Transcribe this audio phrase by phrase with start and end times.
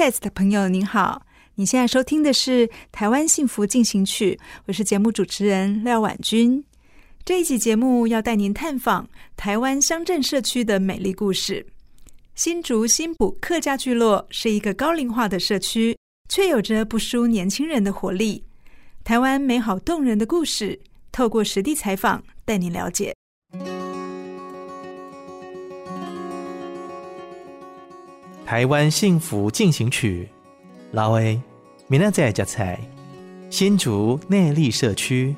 [0.00, 6.64] Test 的朋友您好，你现在收听的是《台湾幸福进行曲》，我是节目主持人廖婉君。
[7.22, 11.66] 这一集节目要带您探访台湾乡镇社区的美丽故事。
[12.34, 15.94] 新竹新埔客家聚落是一个高龄化的社区，
[16.30, 18.42] 却有着不输年轻人的活力。
[19.04, 20.80] 台湾美好动人的故事，
[21.12, 23.14] 透过实地采访带您了解。
[28.50, 30.28] 台湾幸福进行曲，
[30.90, 31.40] 老 A，
[31.86, 32.80] 明仔载食菜，
[33.48, 35.36] 新竹内坜社区。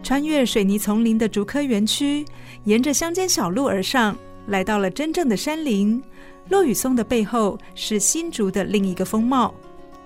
[0.00, 2.24] 穿越水泥丛林的竹科园区，
[2.62, 6.00] 沿着乡间小路而上，来到了真正的山林。
[6.48, 9.52] 落羽松的背后是新竹的另一个风貌。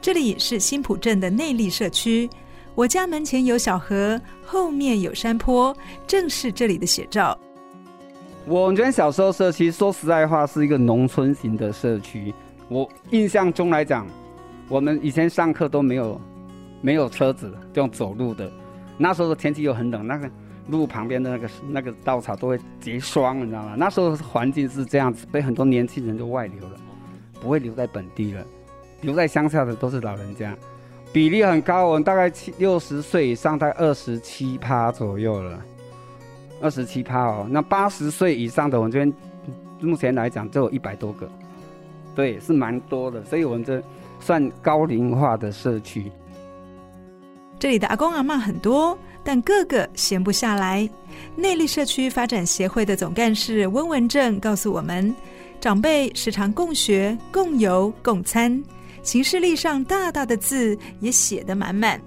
[0.01, 2.31] 这里是新埔镇的内力社区，
[2.75, 7.39] 我家门前有小河，后面有山坡，正是这里的写照。
[8.45, 12.35] 我觉得小时候社区，说实在话，是一个农村型的社区。
[12.69, 14.07] 我印象中来讲，
[14.69, 16.21] 我们以前上课都没有
[16.81, 18.51] 没有车子，就用走路的。
[18.99, 20.29] 那时候的天气又很冷，那个
[20.69, 23.75] 路旁边的那个那个稻草都会结霜，你知道吗？
[23.77, 26.77] 那时候环境是这样子，被很多年轻人就外流了，
[27.41, 28.45] 不会留在本地了，
[29.03, 30.57] 留在乡下的都是老人家，
[31.13, 35.63] 比例很高，我们大概七六十岁以上，大概二十七趴左右了。
[36.63, 39.13] 二十七趴哦，那八十岁以上的，我们这边
[39.81, 41.29] 目前来讲就有一百多个，
[42.15, 43.83] 对，是蛮多的，所以我们这
[44.21, 46.11] 算高龄化的社区。
[47.59, 50.89] 这里的阿公阿妈很多，但个个闲不下来。
[51.37, 55.15] 内力社区发展协会的总干事温文正告诉我们，
[55.61, 58.63] 长辈时常共学、共游、共餐，
[59.03, 62.01] 行事历上大大的字也写得满满。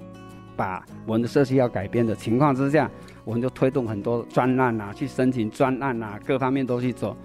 [0.56, 2.90] 把我们的社区要改变的情况之下。
[3.26, 7.18] 我们就推动很多专案啊，去申请专案啊，各方面都去做。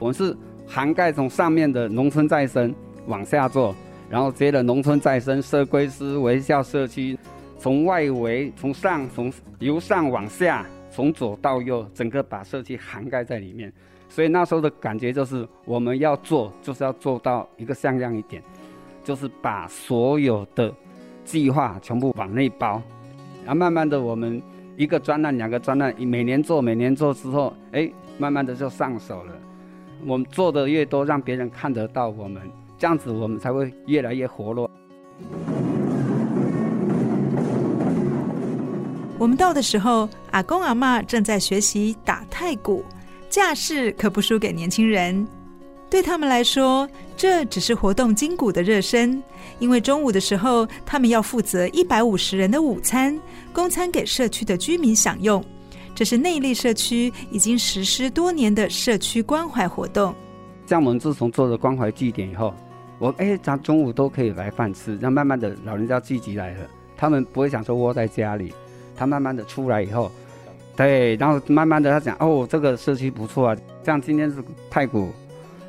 [0.00, 2.74] 我们是涵盖从上面的农村再生
[3.06, 3.72] 往下做，
[4.10, 7.16] 然后接着农村再生、社规师、微笑社区，
[7.56, 13.72] 从外围、从上、从由上往下，从左到右，整个把社区涵盖在里面。
[14.08, 18.42] 所以那时候的感觉就是，我们要做，就是要做到一个像样一点，
[19.04, 20.74] 就是把所有的
[21.24, 22.82] 计划全部往内包，
[23.44, 24.42] 然后慢慢的我们。
[24.78, 29.32] 一个专案，两个专案，每年做，每年做之后，哎，慢慢的就上手了。
[30.06, 32.40] 我们做的越多，让别人看得到我们，
[32.78, 34.70] 这样子我们才会越来越活络。
[39.18, 42.84] 我们到的时候，阿公阿嬷正在学习打太鼓，
[43.28, 45.26] 架势可不输给年轻人。
[45.90, 49.22] 对他们来说，这只是活动筋骨的热身，
[49.58, 53.18] 因为中午的时候，他们要负责一百五十人的午餐，
[53.52, 55.42] 供餐给社区的居民享用。
[55.94, 60.14] 这是内坜社区已经实施多年的社区关怀活动。
[60.66, 62.54] 像我们自从做了关怀据点以后，
[62.98, 66.66] 我哎，咱中午都可以来饭吃，让慢慢的老人家聚集来了，
[66.98, 68.52] 他们不会想说窝在家里，
[68.94, 70.12] 他慢慢的出来以后，
[70.76, 74.36] 对，然后慢慢的他讲哦，这个社区不错啊，像今天是
[74.68, 75.10] 太古。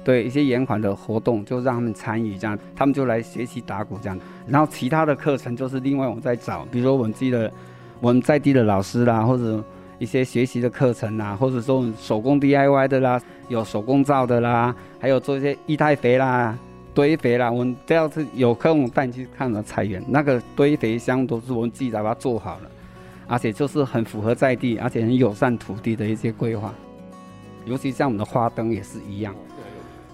[0.09, 4.19] 对一些延缓的活动，就让他们参与，这样他们就来学习打鼓这样。
[4.48, 7.51] 然后其他的课程就是另外我们在找，比如说我们自己的
[8.00, 9.63] 我们在地的老师啦，或者
[10.00, 16.57] 一些学习的课程啦，或者说手工 DIY 的啦，有手工皂的啦，还有做一些液态肥啦、
[16.95, 17.51] 堆肥啦。
[17.51, 22.72] 我们这要是有空，我带你去看了菜园，那个堆肥箱都是我们自己来把它做好了，
[23.28, 26.74] 而且就是很符合在地，而且很友善土地的一些规划。
[27.66, 29.36] 尤其像我们的花灯也是一样。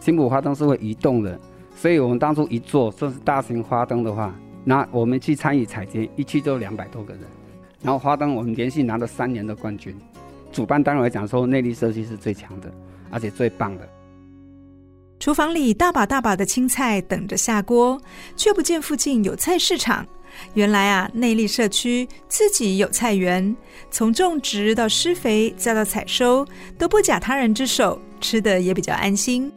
[0.05, 1.39] 新埔花灯是会移动的，
[1.75, 4.31] 所以我们当初一做就是大型花灯的话，
[4.63, 7.23] 那我们去参与采集，一去就两百多个人。
[7.81, 9.97] 然后花灯我们连续拿了三年的冠军，
[10.51, 12.71] 主办单位讲说内力社区是最强的，
[13.09, 13.89] 而且最棒的。
[15.19, 17.99] 厨房里大把大把的青菜等着下锅，
[18.35, 20.05] 却不见附近有菜市场。
[20.53, 23.55] 原来啊，内力社区自己有菜园，
[23.89, 26.45] 从种植到施肥再到采收，
[26.77, 29.51] 都不假他人之手，吃的也比较安心。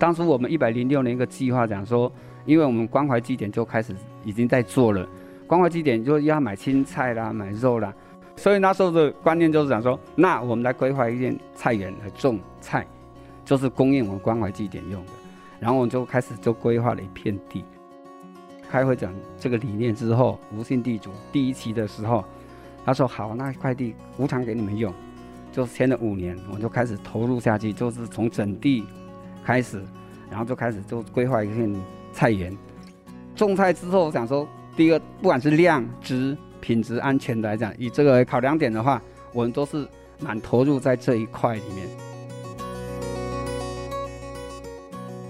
[0.00, 2.10] 当初我们一百零六年一个计划讲说，
[2.46, 3.94] 因为我们关怀祭典就开始
[4.24, 5.06] 已经在做了，
[5.46, 7.92] 关怀祭典就要买青菜啦，买肉啦，
[8.34, 12.86] 所以那时候的观念就是讲说，那我们来规划一片菜园来种菜，
[13.44, 15.12] 就是供应我们关怀祭典用的。
[15.58, 17.62] 然后我们就开始就规划了一片地。
[18.70, 22.24] 开会讲这个理念之后，吴姓地主第一期的时候，
[22.86, 24.90] 他说好，那块地无偿给你们用，
[25.52, 28.86] 就签了五年，我就开始投入下去，就是从整地
[29.44, 29.82] 开始，
[30.30, 31.74] 然后就开始就规划一片
[32.12, 32.56] 菜园。
[33.34, 34.46] 种菜之后，想说，
[34.76, 39.00] 第一个不管是量、质、品质、安全来讲，以这个考量点的话，
[39.32, 39.86] 我们都是
[40.18, 41.88] 蛮投入在这一块里面。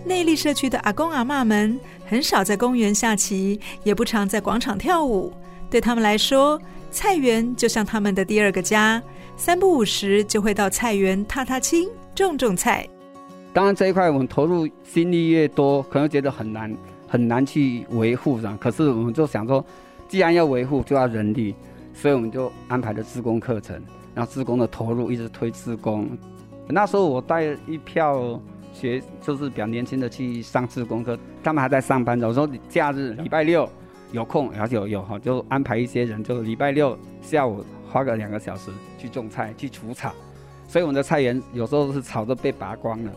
[0.05, 5.33] 内力社区的阿公阿嬷们很少在公园下棋，也不常在广场跳舞。
[5.71, 6.61] 对他们来说，
[6.91, 9.01] 菜园就像他们的第二个家，
[9.37, 12.89] 三不五时就会到菜园踏踏青、种种菜。
[13.53, 16.77] 当然，这一块我们投入心力越多，可能觉得很难
[17.09, 18.57] 很难去维护上。
[18.59, 19.65] 可是我们就想说，
[20.09, 21.55] 既然要维护，就要人力，
[21.93, 23.81] 所以我们就安排了自工课程，
[24.15, 26.09] 然后自工的投入一直推自工。
[26.69, 28.41] 那时候我带一票。
[28.73, 32.19] 学就是比较年轻的去上自工课，他们还在上班。
[32.21, 33.69] 有时候假日礼拜六
[34.13, 40.15] 有空，然后有有哈，就安排一些人，就礼拜六下午花个两个小时去种菜、去除草。
[40.71, 43.13] 所以我们的菜园有时候是草都被拔光了。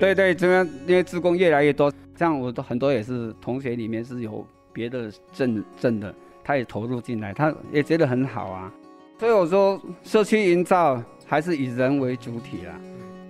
[0.00, 4.42] 对 对，这边因为职工越来越多，这样我的很多也是同学里面是有
[4.72, 8.72] 别的镇镇的，他也投入进来，他也觉得很好啊。
[9.20, 12.80] 所以我说社区营造还是以人为主体啦。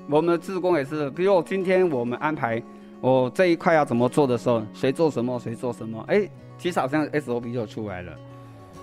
[0.08, 2.62] 我们的职工也是，比如今天我们安排
[3.00, 6.28] 我这一块要怎么做的时候，谁做什么谁做什么，哎，
[6.58, 8.12] 其实好像 SOP 就出来了，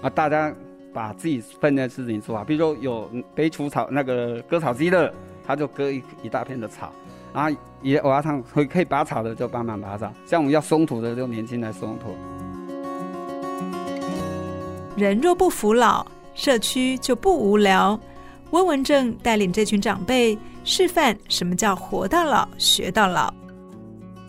[0.02, 0.54] 啊，大家
[0.94, 5.12] 把自己分内的事情做好，比如说有背除草那个割草机的，
[5.46, 6.94] 他就割一一大片的草，
[7.34, 12.16] 然后也我要唱会可以拔草的就帮忙拔草，像我们要松土的就年轻人来松土。
[14.96, 16.06] 人若不服老，
[16.36, 18.00] 社区就不无聊。
[18.52, 23.34] 温文正带领这群长辈示范什么叫活到老学到老。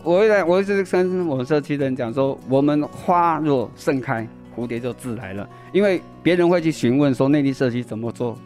[0.03, 5.47] 我我一直跟我们社区的人讲说，我们花若盛开，蝴蝶就自来了。
[5.73, 8.37] 因为别人会去询问说内地社区怎么做，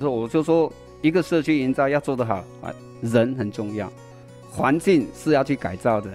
[0.00, 3.90] 说我就说一个社区营造要做得好啊，人很重要，
[4.50, 6.10] 环境是要去改造的，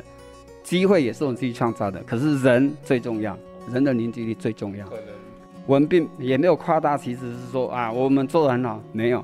[0.64, 3.38] 机会也是我们自己创造的，可是人最重要，
[3.72, 4.86] 人的凝聚力最重要。
[5.66, 9.24] 我们并也没有夸大，其实是说啊，我们做的很好，没有，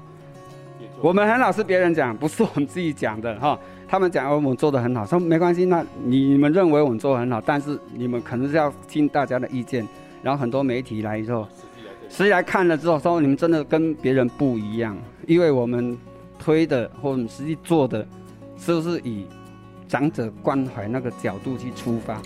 [1.02, 3.58] 我们很好是别人讲，不是我们自己讲的哈。
[3.88, 9.88] 他们讲我们做的很好，说没关系，那你们认为我们做的很好，但是你们可能是要听大家的意见。
[10.24, 11.48] 然后很多媒体来之后，
[12.10, 15.96] 实际来看了之后，说你们真的跟别人不一样，因为我们
[16.40, 18.06] 推的或者我们实际做的，
[18.58, 19.28] 是不是以
[19.88, 22.20] 长者关怀那个角度去出发？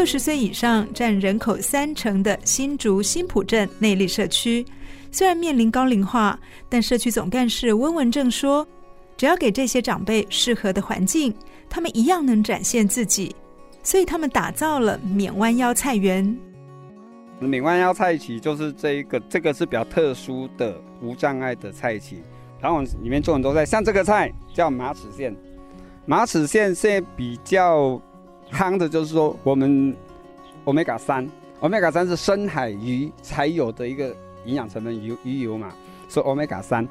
[0.00, 4.64] 六十岁以上占人口三成的新竹新埔镇内坜社区，
[5.12, 8.66] 虽然面临高龄化，但社区总干事温文正说，
[9.18, 11.34] 只要给这些长辈适合的环境，
[11.68, 13.36] 他们一样能展现自己。
[13.82, 16.34] 所以他们打造了免弯腰菜园。
[17.38, 22.14] 免弯腰菜畦就是这一个，这个是比较特殊的无障碍的菜畦，
[22.58, 25.36] 然后里面做很多菜，像这个菜叫马齿苋，
[26.06, 28.00] 马齿苋现在比较。
[28.52, 29.96] 夯的就是说，我们
[30.64, 31.28] 欧米伽三，
[31.60, 34.14] 欧米伽三是深海鱼才有的一个
[34.44, 35.72] 营养成分鱼鱼油嘛，
[36.08, 36.86] 说欧米伽三。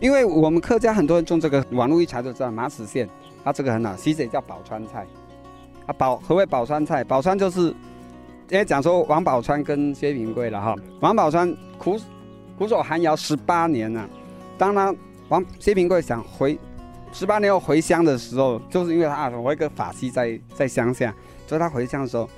[0.00, 3.08] 因为我们客家很多人种这个，网络一查就知道马齿苋，
[3.42, 5.06] 它这个很好，其实也叫宝川菜。
[5.86, 7.04] 啊，宝何谓宝川菜？
[7.04, 7.68] 宝川就是，
[8.50, 10.74] 因为讲说王宝川跟薛平贵了哈。
[11.00, 11.96] 王宝川苦
[12.58, 14.08] 苦守寒窑十八年了，
[14.58, 14.94] 当他
[15.28, 16.58] 王薛平贵想回。
[17.14, 21.14] 十八年后回乡的时候，就是因为他我一个法师在在乡下，
[21.46, 22.28] 所以他回乡的时候，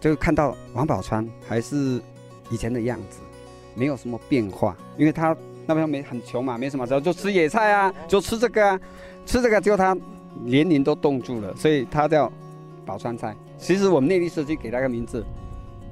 [0.00, 2.02] 就看到王宝钏还是
[2.50, 3.20] 以前的样子，
[3.76, 4.76] 没有什么变化。
[4.98, 5.36] 因为他
[5.66, 8.80] 那边没很穷嘛，没什么，时候就吃野菜啊，就吃这个啊，
[9.24, 9.96] 吃这个，结果他
[10.42, 12.30] 年龄都冻住了，所以他叫
[12.84, 13.36] 宝川菜。
[13.56, 15.24] 其实我们内地社区给他个名字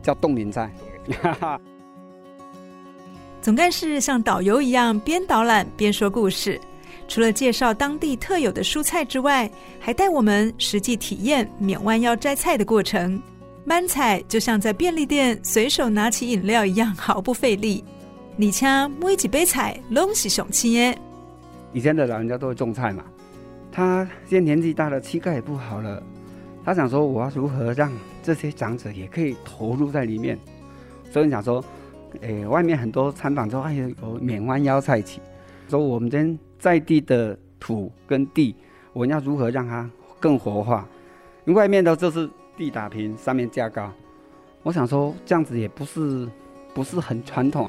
[0.02, 0.68] 叫冻龄菜。
[3.40, 6.60] 总干事像导游一样边导览边说故事。
[7.12, 13.22] 除了介绍当地特有的蔬菜之外，还带我们实际体验免弯腰摘菜的过程。
[13.66, 17.84] 慢菜就像在便利店随手拿起饮料一样，毫不费力。
[18.34, 20.98] 你像每几杯菜拢是上青耶。
[21.74, 23.04] 以前的老人家都会种菜嘛，
[23.70, 26.02] 他现在年纪大了，膝盖也不好了，
[26.64, 27.92] 他想说我要如何让
[28.22, 30.38] 这些长者也可以投入在里面，
[31.12, 31.62] 所以想说，
[32.22, 35.18] 诶，外面很多餐馆说，哎有免弯腰菜畦，
[35.68, 38.54] 说我们这边在地的土跟地，
[38.92, 39.90] 我们要如何让它
[40.20, 40.86] 更活化？
[41.44, 43.90] 因为外面的就是地打平，上面架高，
[44.62, 46.28] 我想说这样子也不是
[46.72, 47.68] 不是很传统。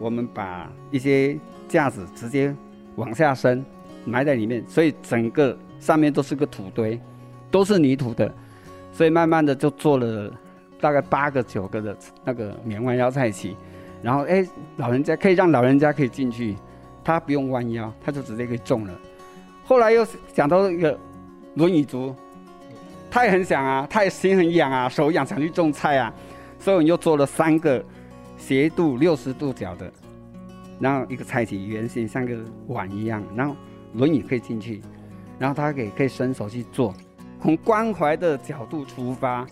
[0.00, 1.38] 我们把一些
[1.68, 2.52] 架子直接
[2.96, 3.64] 往下伸，
[4.04, 7.00] 埋在里面，所以整个上面都是个土堆，
[7.52, 8.34] 都是泥土的，
[8.90, 10.28] 所以慢慢的就做了
[10.80, 13.54] 大概八个九个的那个免弯腰菜畦，
[14.02, 14.44] 然后哎，
[14.76, 16.56] 老人家可以让老人家可以进去，
[17.04, 18.92] 他不用弯腰，他就直接可以种了。
[19.64, 20.98] 后来又想到一个
[21.54, 22.14] 轮椅族，
[23.10, 26.12] 他也很想啊，他也心很痒啊，手痒想去种菜啊，
[26.58, 27.84] 所以我们又做了三个。
[28.36, 29.90] 斜度六十度角的，
[30.80, 33.56] 然后一个菜畦圆形，像个碗一样，然后
[33.94, 34.82] 轮椅可以进去，
[35.38, 36.92] 然后他可以可以伸手去做，
[37.40, 39.46] 从关怀的角度出发。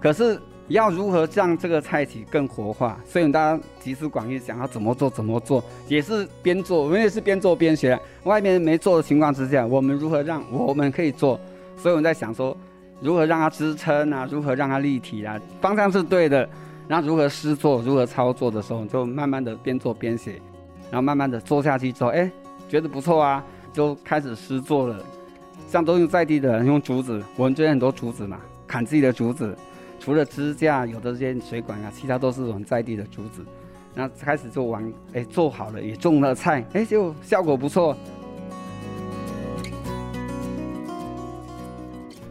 [0.00, 2.98] 可是要如何让这个菜体更活化？
[3.04, 7.98] 所以大家集思广益，想要怎么做怎么做，也是边做，我们也是边做边学。
[8.24, 11.38] 外面没做的情况之下，我们如何让我们可以做？
[11.76, 12.56] 所以我们在想说，
[13.00, 14.26] 如何让它支撑啊？
[14.30, 15.38] 如何让它立体啊？
[15.60, 16.48] 方向是对的。
[16.88, 20.40] 那如何试做，如何操作的时候，就慢慢的边做边写，
[20.90, 22.30] 然后慢慢的做下去之后，哎，
[22.68, 23.42] 觉得不错啊，
[23.72, 25.02] 就开始试做了。
[25.68, 29.56] 像都用在地的人用竹子，我们这边很多竹子嘛，砍自己的竹子，
[30.04, 33.46] 除了支架有的这些水管啊，其他都是我们在地的竹子。
[33.94, 37.96] 然后开始做完，哎，做好了也种了菜，哎，就效果不错。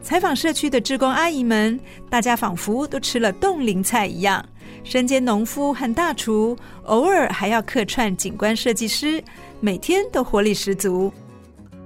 [0.01, 4.43] 采访社区的志工阿姨们，大家仿佛都吃了冻龄菜一样。
[4.83, 9.23] 身兼农夫和大厨，偶尔还要客串景观设计师，
[9.61, 11.13] 每天都活力十足。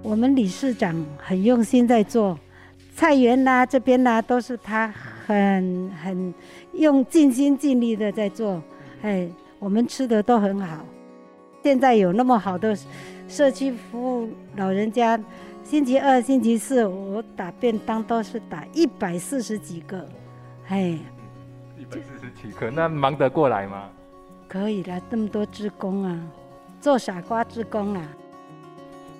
[0.02, 2.40] 我们理事长很用心在做
[2.96, 4.92] 菜园呐、啊，这边呐、啊、都是他
[5.26, 6.34] 很很
[6.74, 8.62] 用尽心尽力的在做。
[9.02, 9.28] 哎，
[9.60, 10.86] 我们吃的都很好。
[11.64, 12.78] 现在有那么好的
[13.28, 15.20] 社区服务老人家。
[15.64, 20.08] 星期二、星期四，我打便当都是打一百四十几个，
[20.68, 21.00] 哎，
[21.76, 23.90] 一百四十几个，那忙得过来吗？
[24.48, 26.22] 可以了，这么多职工啊，
[26.80, 28.08] 做傻瓜职工啊。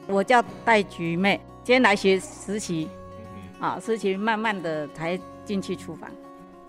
[0.06, 2.90] 我叫戴菊妹，今天来学实习，
[3.60, 6.10] 啊，实习慢慢的才进去厨房。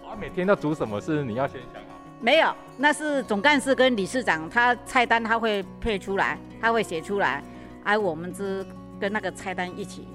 [0.05, 1.01] 啊，每天都煮什么？
[1.01, 1.99] 是你要先想好？
[2.21, 7.43] 没有，那是总干事跟理事长，他菜单他会配出来，他会写出来，
[7.83, 8.65] 而我们只。
[8.99, 10.09] 跟那个菜单一起，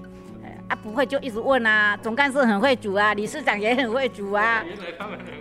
[0.68, 1.96] 啊，不会就一直问啊。
[1.98, 4.66] 总干事很会煮啊，理事长也很会煮啊。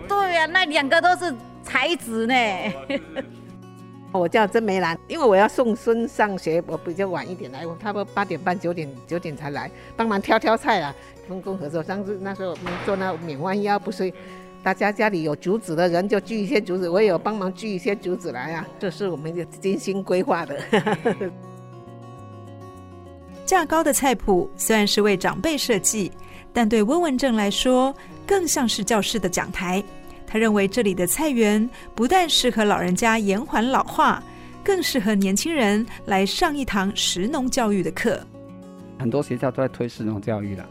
[0.07, 2.35] 对呀、啊，那两个都是才子呢。
[4.13, 10.95] 我叫曾梅兰，因为我要送孙上学，我比较晚一点来，我差不多八点半九点九点才来，帮忙挑挑菜啊，
[11.31, 11.81] 分工合作。
[11.83, 14.13] 上次那时候我们做那免弯腰，不是
[14.65, 18.67] 大家家里有竹子的人就锯一些竹子，我也有帮忙锯一些竹子来啊。
[18.81, 20.61] 这是我们的精心规划的。
[23.47, 26.13] 价高的菜谱虽然是为长辈设计，
[26.53, 27.95] 但对温文正来说，
[28.27, 29.83] 更像是教室的讲台。
[30.27, 34.23] 他认为这里的菜园不但适合老人家延缓老化，
[34.63, 38.21] 更适合年轻人来上一堂食农教育的课。
[39.01, 40.69] 很多学校都在推食农教育了，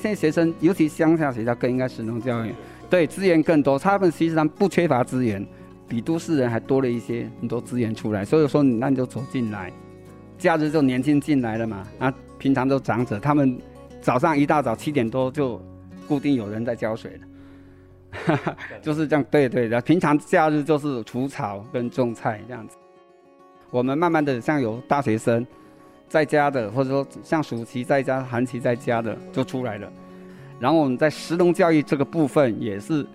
[0.00, 2.54] 现在学生尤其乡下学校更应该食农教育，
[2.88, 3.78] 对资源更多。
[3.78, 5.46] 他们实际上不缺乏资源，
[5.86, 8.24] 比都市人还多了一些很多资源出来。
[8.24, 9.70] 所以说，你那你就走进来。
[10.38, 13.60] 假日就年轻进来了嘛，啊，平常都长者，他们
[14.00, 15.60] 早上一大早七点多就
[16.08, 19.78] 固定有人在浇水了， 就是这样，对对的。
[19.82, 22.78] 平常假日就是除草跟种菜这样子。
[23.70, 25.46] 我们慢慢的像有大学生
[26.10, 29.90] 在家的，或者说像暑期在家、寒期在家的就出来了。
[30.58, 33.06] 然后我们在食农教育这个部分也是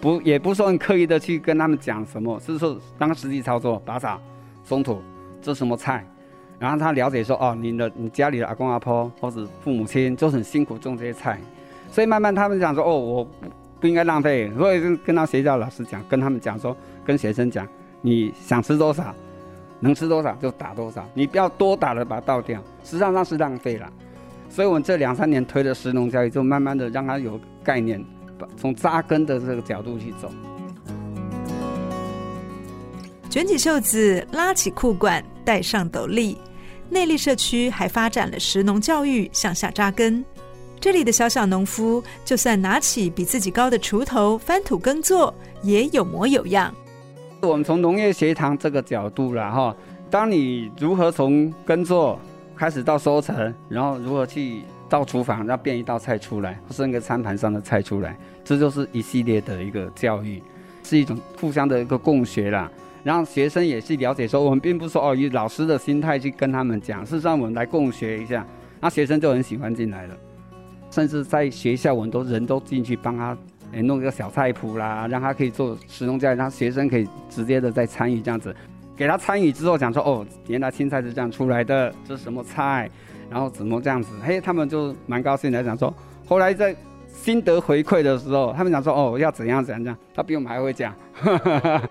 [0.00, 4.18] 不也不是说很刻意的去跟他们讲什么，是说当实际操作，打扫、
[4.64, 5.02] 松土，
[5.42, 6.04] 这什么菜。
[6.58, 11.38] 然后他了解说，哦，你的你家里的阿公阿婆或者父母亲就很辛苦种这些菜，
[11.90, 13.28] 所以慢慢他们讲说，哦，我
[13.78, 17.66] 不应该浪费，所以跟跟他学校老师讲，跟他们讲说，跟学生讲，
[18.02, 19.14] 你想吃多少，
[19.80, 23.90] 能吃多少就打多少，你不要多打了把它倒掉，实际上那是浪费了。
[24.48, 28.04] 所以我们这两三年推的食农教育，就慢慢的让他有概念，
[28.56, 30.30] 从扎根的这个角度去走。
[33.30, 36.36] 卷起袖子，拉起裤管，戴上斗笠。
[36.88, 40.24] 内力社区还发展了食农教育，向下扎根。
[40.80, 45.32] 这里的小小农夫，就算拿起比自己高的锄头翻土耕作，
[45.62, 46.74] 也有模有样。
[47.42, 49.74] 我们从农业学堂这个角度了哈，
[50.10, 52.18] 当你如何从耕作
[52.54, 60.42] 开始到收成，然后如何去到厨房，要变一道菜出来，或是那个餐盘上的菜出来，这就是一系列的一个教育，
[60.82, 62.70] 是一种互相的一个共学啦。
[63.02, 68.46] 然后学生也是了解说，我们并不说哦以老师的心态去跟他们讲，事实上我们来共学一下，
[68.80, 70.14] 那学生就很喜欢进来了。
[70.90, 73.34] 甚至在学校，我们都人都进去帮他，
[73.72, 78.54] 诶，弄一个小菜谱啦，让他可以做食农教育，让学生可以直接的在参与这样子，
[78.96, 82.90] 给他参与之后讲说，哦，原来青菜是这样出来的，这是什么菜，
[83.30, 85.94] 然后怎么这样子，嘿，他们就蛮高兴的讲说，
[86.26, 86.74] 后来在
[87.06, 90.94] 心得回馈的时候，他们讲说，哦，要怎样怎样这样，他比我们还会讲。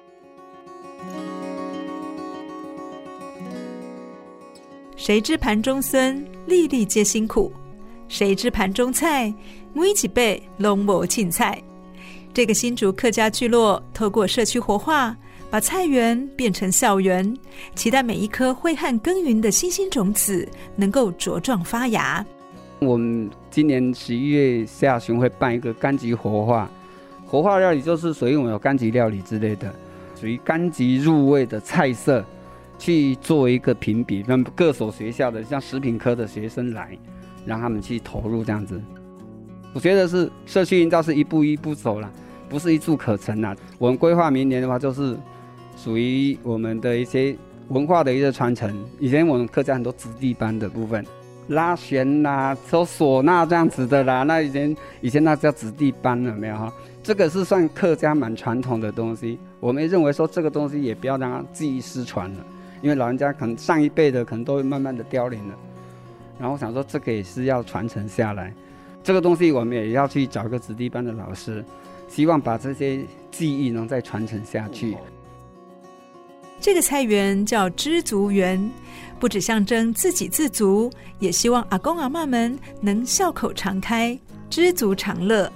[4.96, 7.52] 谁知盘中餐，粒粒皆辛苦。
[8.10, 9.34] 谁知盘中菜，
[9.74, 11.60] 每一辈拢无青菜。
[12.34, 15.16] 这个新竹客家聚落透过社区活化，
[15.50, 17.36] 把菜园变成校园，
[17.76, 22.26] 期待每一颗挥汗耕耘的新兴种子能够茁壮发芽。
[22.80, 26.70] 我们今年十一月下旬会办一个柑橘活化，
[27.26, 29.74] 活化料理就是属于我们有柑橘料理之类的，
[30.16, 32.24] 属于柑橘入味的菜色，
[32.78, 36.98] 去做一个评比，让各所学校的像食品科的学生来。
[37.46, 38.80] 让他们去投入这样子，
[39.74, 42.12] 我觉得是社区营造是一步一步走了，
[42.50, 43.56] 不是一蹴可成呐。
[43.78, 45.16] 我们规划明年的话，就是
[45.78, 47.36] 属于我们的一些
[47.70, 48.76] 文化的一个传承。
[49.00, 51.06] 以前我们客家很多子弟班的部分，
[51.50, 56.74] 拉弦啦、抽唢呐这样子的啦，那以前以前那叫子弟班了没有哈？
[57.04, 59.40] 这个是算客家蛮传统的东西。
[59.60, 62.46] 我们认为说这个东西也不要让它记忆失传了，
[62.82, 65.56] 因为老人家可能上一辈的可能都会慢慢的凋零了。
[66.40, 68.54] 然后想说，这个也是要传承下来，
[69.04, 71.64] 这个东西我们也要去找一个子弟班的老师，
[72.08, 74.96] 希望把这些技艺能再传承下去。
[76.60, 78.70] 这个菜园叫知足园，
[79.20, 84.20] 不只象征自给自足，也希望阿公阿妈们能笑口常开，
[84.50, 85.52] 知足常乐。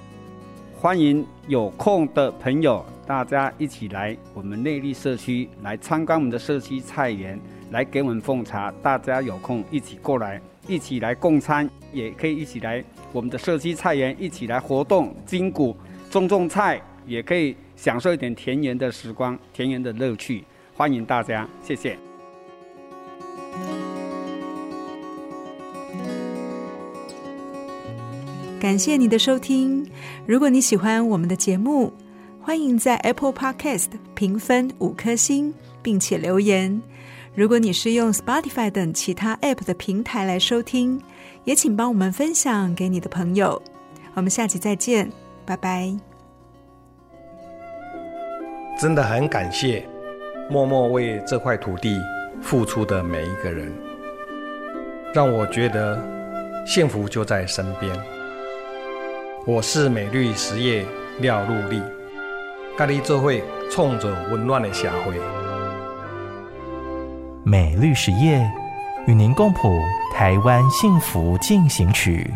[0.79, 7.39] 欢迎有空的朋友，大家一起来我们内力社区来参观我们的社区菜园，
[7.71, 8.73] 来给我们奉茶。
[8.81, 10.41] 大家有空一起过来。
[10.65, 15.75] 一起来共餐，也可以一起来我们的社区菜园，一起来活动筋骨，
[16.09, 20.43] 种种菜，也可以享受一点田园的时光，田园的乐趣。
[20.75, 21.97] 欢迎大家，谢谢。
[28.59, 29.85] 感谢你的收听。
[30.25, 31.91] 如果你喜欢我们的节目，
[32.41, 36.81] 欢迎在 Apple Podcast 评分五颗星，并且留言。
[37.35, 41.01] 如果你是用 Spotify 等其他 App 的平台来收听，
[41.45, 43.61] 也请帮我们分享给你的朋友。
[44.13, 45.11] 我们下期再见，
[45.45, 45.93] 拜拜。
[48.79, 49.85] 真的很感谢
[50.49, 51.99] 默默为这块土地
[52.41, 53.71] 付出的每一个人，
[55.13, 56.01] 让我觉得
[56.65, 57.91] 幸福就在身边。
[59.45, 60.85] 我是美绿实业
[61.19, 61.81] 廖禄立，
[62.77, 65.19] 咖喱做会冲着温暖的社会。
[67.43, 68.49] 美绿实业
[69.05, 69.81] 与您共谱
[70.13, 72.33] 台湾幸福进行曲。